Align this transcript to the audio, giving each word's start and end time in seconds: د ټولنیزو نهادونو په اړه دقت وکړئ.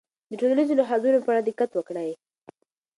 د 0.29 0.31
ټولنیزو 0.39 0.73
نهادونو 0.79 1.19
په 1.23 1.29
اړه 1.31 1.41
دقت 1.49 1.69
وکړئ. 1.73 2.11